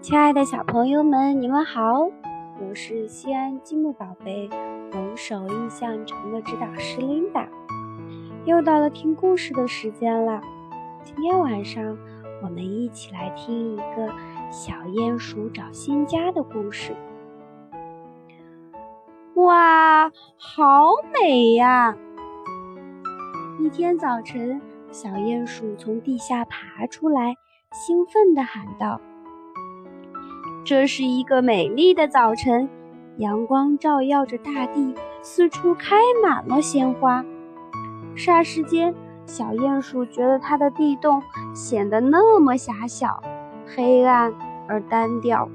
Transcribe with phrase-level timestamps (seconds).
[0.00, 2.08] 亲爱的小朋友们，你们好，
[2.60, 4.48] 我是西安积木宝贝
[4.92, 7.48] 龙首印象城的指导师琳达，
[8.44, 10.40] 又到了听故事的时间了。
[11.04, 11.96] 今天晚上
[12.42, 14.12] 我们一起来听一个
[14.50, 16.96] 小鼹鼠找新家的故事。
[19.34, 21.96] 哇，好美呀！
[23.60, 27.36] 一天早晨，小鼹鼠从地下爬出来，
[27.72, 29.00] 兴奋地喊道。
[30.68, 32.68] 这是一个美丽的早晨，
[33.16, 37.24] 阳光照耀着大地，四处开满了鲜花。
[38.14, 38.94] 霎时间，
[39.24, 41.22] 小鼹鼠觉得它的地洞
[41.54, 43.22] 显得那么狭小、
[43.66, 44.34] 黑暗
[44.68, 45.48] 而单调。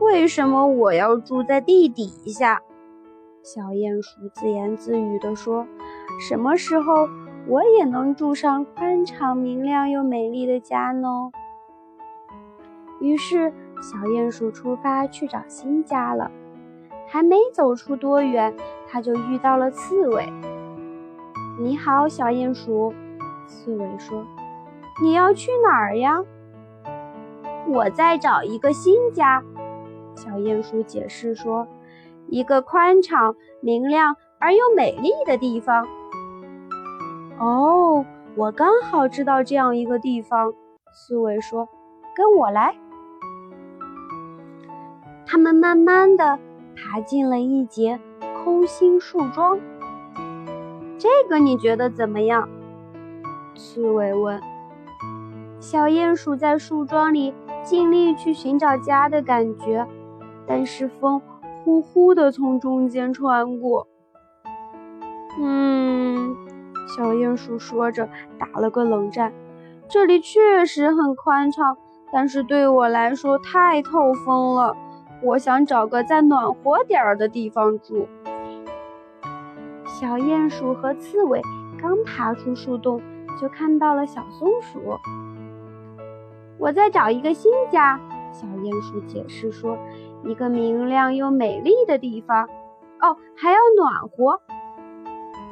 [0.00, 2.60] 为什么我要住在地底下？
[3.44, 5.68] 小鼹鼠自言自语地说
[6.18, 7.08] ：“什么时候
[7.46, 11.30] 我也能住上宽敞、明亮又美丽的家呢？”
[12.98, 13.52] 于是。
[13.80, 16.30] 小鼹鼠出发去找新家了，
[17.06, 18.54] 还没走出多远，
[18.88, 20.32] 它就遇到了刺猬。
[21.60, 22.92] “你好，小鼹鼠。”
[23.46, 24.24] 刺猬说
[25.00, 26.20] ，“你要去哪儿呀
[27.68, 29.42] ？”“我在找一个新家。”
[30.16, 31.68] 小鼹鼠解释说
[32.26, 35.86] ，“一个宽敞、明亮而又美丽的地方。
[37.38, 38.04] ”“哦，
[38.34, 40.52] 我刚好知道这样一个地方。”
[40.92, 41.68] 刺猬说
[42.16, 42.74] ，“跟我来。”
[45.26, 46.38] 他们慢慢的
[46.76, 47.98] 爬进了一节
[48.44, 49.58] 空心树桩。
[50.96, 52.48] 这个你觉得怎么样？
[53.56, 54.40] 刺猬问。
[55.58, 59.86] 小鼹鼠在树桩里尽力去寻找家的感觉，
[60.46, 61.20] 但是风
[61.64, 63.88] 呼呼的从中间穿过。
[65.40, 66.36] 嗯，
[66.96, 69.32] 小鼹鼠说着打了个冷战。
[69.88, 71.76] 这里确实很宽敞，
[72.12, 74.76] 但是对我来说太透风了。
[75.26, 78.06] 我想找个再暖和点儿的地方住。
[79.84, 81.42] 小鼹鼠和刺猬
[81.82, 83.02] 刚爬出树洞，
[83.40, 84.78] 就看到了小松鼠。
[86.58, 87.98] 我在找一个新家，
[88.32, 89.76] 小鼹鼠解释说
[90.22, 92.48] ：“一个明亮又美丽的地方。
[93.00, 94.40] 哦，还要暖和。”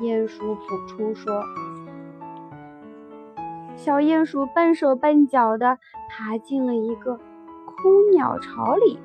[0.00, 1.42] 鼹鼠补充说。
[3.74, 7.18] 小鼹鼠笨手笨脚地爬进了一个
[7.66, 9.00] 空鸟巢里。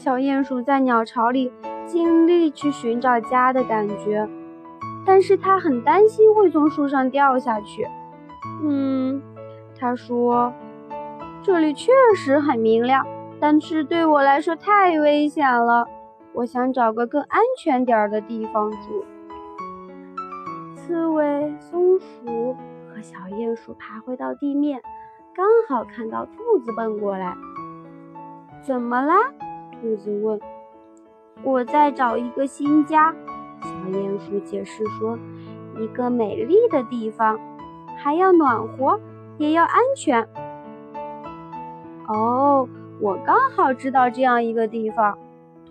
[0.00, 1.52] 小鼹鼠在鸟巢里
[1.84, 4.26] 尽力去寻找家的感觉，
[5.04, 7.86] 但是它很担心会从树上掉下去。
[8.62, 9.20] 嗯，
[9.78, 10.54] 他说
[11.44, 13.06] ：“这里确实很明亮，
[13.38, 15.86] 但是对我来说太危险了。
[16.32, 19.04] 我想找个更安全点儿的地方住。”
[20.76, 22.56] 刺猬、松鼠
[22.88, 24.80] 和小鼹鼠爬回到地面，
[25.34, 27.36] 刚好看到兔子奔过来。
[28.62, 29.16] 怎么啦？
[29.80, 30.38] 兔子问
[31.42, 33.14] ：“我在找一个新家。”
[33.62, 35.18] 小鼹鼠解释说
[35.80, 37.38] ：“一个美丽的地方，
[37.96, 39.00] 还要暖和，
[39.38, 40.28] 也要安全。”
[42.08, 42.68] 哦，
[43.00, 45.18] 我刚好知道这样一个地方。”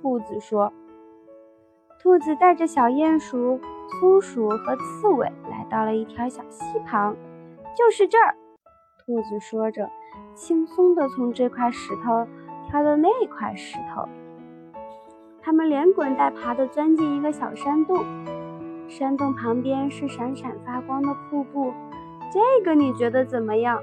[0.02, 0.74] 兔子说。
[2.02, 3.60] 兔子带着小鼹鼠、
[4.00, 7.14] 松鼠和刺猬来到了一条小溪旁
[7.76, 8.36] ，“就是这儿。”
[9.06, 9.90] 兔子说着，
[10.34, 12.26] 轻松地从这块石头。
[12.70, 14.08] 跳到那块石头，
[15.42, 17.98] 他们连滚带爬地钻进一个小山洞。
[18.88, 21.74] 山洞旁边是闪闪发光的瀑布，
[22.32, 23.80] 这个你觉得怎么样？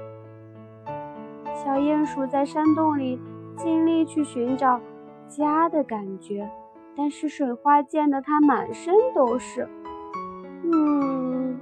[1.53, 3.19] 小鼹鼠在山洞里
[3.55, 4.79] 尽力去寻找
[5.27, 6.49] 家的感觉，
[6.95, 9.67] 但是水花溅得它满身都是。
[10.63, 11.59] 嗯，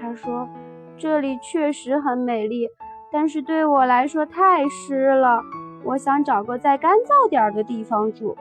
[0.00, 0.48] 他说
[0.96, 2.68] ：“这里确实很美丽，
[3.12, 5.40] 但是对我来说太湿了。”
[5.84, 8.36] 我想找个再干燥点的地方住。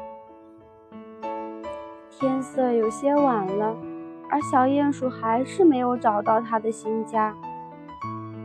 [2.09, 3.75] 天色有些晚了，
[4.29, 7.35] 而小鼹鼠还是没有找到它的新家。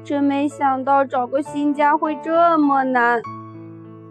[0.05, 3.23] 真没想到找个新家会这么难。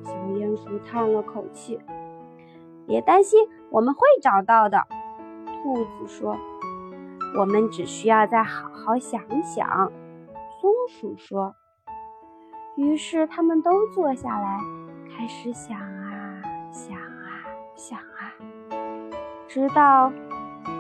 [0.04, 1.80] 小鼹鼠叹了口气
[2.88, 4.88] ：“别担心，我们会找到的。”
[5.62, 6.36] 兔子说
[7.38, 9.92] ：“我们只需要再好好想想。”
[10.60, 11.56] 松鼠说。
[12.76, 14.60] 于是他们都坐下来，
[15.16, 16.42] 开始想啊
[16.72, 17.44] 想啊
[17.76, 18.34] 想啊，
[19.48, 20.12] 直到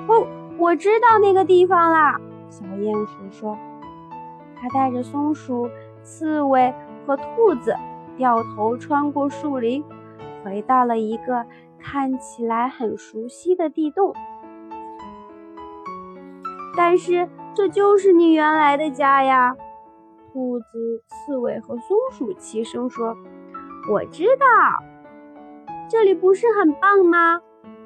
[0.08, 0.28] 哦，
[0.58, 2.20] 我知道那个地方啦！
[2.50, 3.58] 小鼹鼠说
[4.56, 5.70] ：“它带着松鼠、
[6.04, 6.74] 刺猬
[7.06, 7.76] 和兔子，
[8.18, 9.84] 掉头穿过树林，
[10.44, 11.46] 回到了一个
[11.80, 14.14] 看起来很熟悉的地洞。
[16.76, 19.56] 但是这就是你原来的家呀！”
[20.32, 23.18] 兔子、刺猬和松鼠齐声说
[23.92, 24.46] ：“我知道，
[25.90, 27.42] 这里不是很棒吗？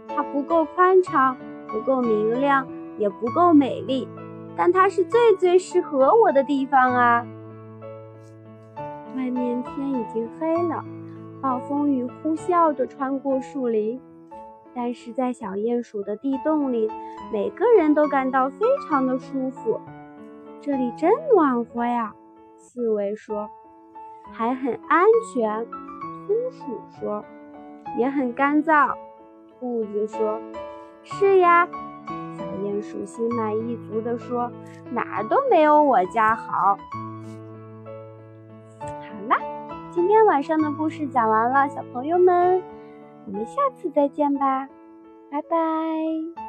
[0.08, 1.36] 它不够宽敞，
[1.68, 2.68] 不够明亮，
[3.00, 4.08] 也不够美丽，
[4.56, 7.26] 但它是最最适合我的地方啊！”
[9.18, 10.84] 外面天已经黑了，
[11.42, 14.00] 暴风雨呼啸着穿过树林，
[14.76, 16.92] 但是在小鼹鼠的地洞里，
[17.34, 19.82] 每个人都感到非常的舒服。
[20.62, 22.14] 这里真暖和呀，
[22.66, 23.48] 刺猬说，
[24.34, 25.66] 还很安全。
[26.26, 27.24] 松鼠说，
[27.96, 28.96] 也很干燥。
[29.60, 30.40] 兔子说，
[31.04, 31.68] 是呀。
[32.36, 34.52] 小鼹鼠心满意足地说，
[34.92, 36.78] 哪儿都没有我家好。
[38.80, 39.38] 好啦
[39.92, 42.62] 今天晚上的故事讲完了，小朋友们，
[43.28, 44.68] 我们下次再见吧，
[45.32, 46.45] 拜拜。